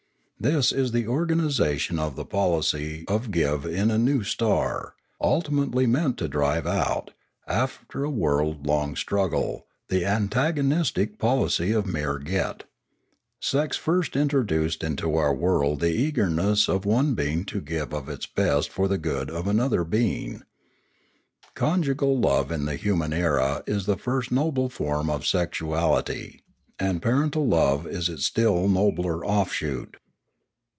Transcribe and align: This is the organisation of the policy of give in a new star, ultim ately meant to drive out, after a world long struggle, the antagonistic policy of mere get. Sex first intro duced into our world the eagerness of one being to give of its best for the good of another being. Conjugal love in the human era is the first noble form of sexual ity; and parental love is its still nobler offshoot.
This 0.43 0.71
is 0.71 0.91
the 0.91 1.05
organisation 1.07 1.99
of 1.99 2.15
the 2.15 2.25
policy 2.25 3.05
of 3.07 3.29
give 3.29 3.63
in 3.63 3.91
a 3.91 3.99
new 3.99 4.23
star, 4.23 4.95
ultim 5.21 5.67
ately 5.69 5.87
meant 5.87 6.17
to 6.17 6.27
drive 6.27 6.65
out, 6.65 7.11
after 7.45 8.03
a 8.03 8.09
world 8.09 8.65
long 8.65 8.95
struggle, 8.95 9.67
the 9.89 10.03
antagonistic 10.03 11.19
policy 11.19 11.71
of 11.73 11.85
mere 11.85 12.17
get. 12.17 12.63
Sex 13.39 13.77
first 13.77 14.15
intro 14.15 14.41
duced 14.41 14.83
into 14.83 15.15
our 15.15 15.31
world 15.31 15.79
the 15.79 15.91
eagerness 15.93 16.67
of 16.67 16.85
one 16.85 17.13
being 17.13 17.45
to 17.45 17.61
give 17.61 17.93
of 17.93 18.09
its 18.09 18.25
best 18.25 18.71
for 18.71 18.87
the 18.87 18.97
good 18.97 19.29
of 19.29 19.45
another 19.45 19.83
being. 19.83 20.41
Conjugal 21.53 22.17
love 22.17 22.51
in 22.51 22.65
the 22.65 22.77
human 22.77 23.13
era 23.13 23.61
is 23.67 23.85
the 23.85 23.95
first 23.95 24.31
noble 24.31 24.69
form 24.69 25.07
of 25.07 25.23
sexual 25.27 25.95
ity; 25.95 26.41
and 26.79 26.99
parental 26.99 27.47
love 27.47 27.85
is 27.85 28.09
its 28.09 28.25
still 28.25 28.67
nobler 28.67 29.23
offshoot. 29.23 29.97